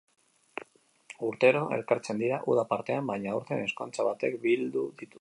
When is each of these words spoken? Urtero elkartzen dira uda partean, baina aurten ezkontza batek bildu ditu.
Urtero 1.27 1.61
elkartzen 1.77 2.23
dira 2.25 2.41
uda 2.55 2.65
partean, 2.73 3.07
baina 3.13 3.37
aurten 3.37 3.65
ezkontza 3.71 4.11
batek 4.13 4.45
bildu 4.49 4.91
ditu. 5.03 5.09